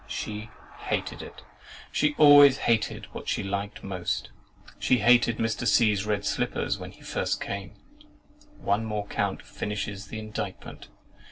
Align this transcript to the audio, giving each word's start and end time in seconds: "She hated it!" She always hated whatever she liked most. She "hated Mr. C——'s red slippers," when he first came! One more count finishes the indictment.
"She 0.07 0.49
hated 0.87 1.21
it!" 1.21 1.43
She 1.91 2.15
always 2.17 2.57
hated 2.57 3.05
whatever 3.13 3.27
she 3.27 3.43
liked 3.43 3.83
most. 3.83 4.29
She 4.79 4.97
"hated 4.97 5.37
Mr. 5.37 5.67
C——'s 5.67 6.07
red 6.07 6.25
slippers," 6.25 6.79
when 6.79 6.89
he 6.89 7.01
first 7.03 7.39
came! 7.39 7.75
One 8.57 8.83
more 8.83 9.05
count 9.05 9.43
finishes 9.45 10.07
the 10.07 10.17
indictment. 10.17 10.87